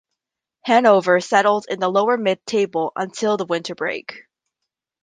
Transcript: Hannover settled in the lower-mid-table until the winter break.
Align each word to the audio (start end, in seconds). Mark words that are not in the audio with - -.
Hannover 0.67 1.19
settled 1.23 1.67
in 1.69 1.79
the 1.79 1.87
lower-mid-table 1.87 2.91
until 2.95 3.37
the 3.37 3.45
winter 3.45 3.75
break. 3.75 4.23